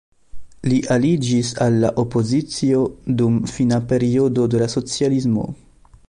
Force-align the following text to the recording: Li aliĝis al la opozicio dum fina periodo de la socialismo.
Li 0.69 0.77
aliĝis 0.95 1.51
al 1.65 1.75
la 1.83 1.91
opozicio 2.03 2.81
dum 3.19 3.35
fina 3.57 3.79
periodo 3.91 4.47
de 4.55 4.63
la 4.63 4.71
socialismo. 4.77 5.45